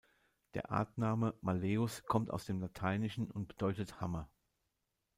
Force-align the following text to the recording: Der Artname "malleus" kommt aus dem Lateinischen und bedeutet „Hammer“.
Der 0.55 0.71
Artname 0.71 1.35
"malleus" 1.41 2.03
kommt 2.07 2.31
aus 2.31 2.45
dem 2.45 2.59
Lateinischen 2.59 3.29
und 3.29 3.47
bedeutet 3.47 4.01
„Hammer“. 4.01 4.31